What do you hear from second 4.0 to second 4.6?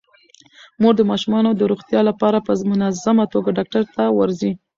ورځي.